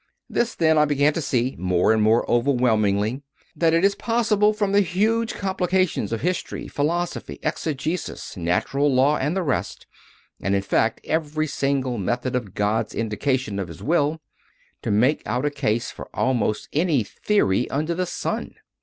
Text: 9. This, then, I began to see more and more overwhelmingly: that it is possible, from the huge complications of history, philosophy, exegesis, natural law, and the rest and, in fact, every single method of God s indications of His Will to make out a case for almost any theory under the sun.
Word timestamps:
9. 0.29 0.35
This, 0.39 0.55
then, 0.55 0.79
I 0.79 0.85
began 0.85 1.13
to 1.13 1.21
see 1.21 1.55
more 1.59 1.93
and 1.93 2.01
more 2.01 2.27
overwhelmingly: 2.27 3.21
that 3.55 3.75
it 3.75 3.85
is 3.85 3.93
possible, 3.93 4.51
from 4.51 4.71
the 4.71 4.81
huge 4.81 5.35
complications 5.35 6.11
of 6.11 6.21
history, 6.21 6.67
philosophy, 6.67 7.37
exegesis, 7.43 8.35
natural 8.35 8.91
law, 8.91 9.17
and 9.17 9.37
the 9.37 9.43
rest 9.43 9.85
and, 10.41 10.55
in 10.55 10.63
fact, 10.63 11.01
every 11.03 11.45
single 11.45 11.99
method 11.99 12.35
of 12.35 12.55
God 12.55 12.87
s 12.87 12.95
indications 12.95 13.59
of 13.59 13.67
His 13.67 13.83
Will 13.83 14.19
to 14.81 14.89
make 14.89 15.21
out 15.27 15.45
a 15.45 15.51
case 15.51 15.91
for 15.91 16.09
almost 16.15 16.67
any 16.73 17.03
theory 17.03 17.69
under 17.69 17.93
the 17.93 18.07
sun. 18.07 18.55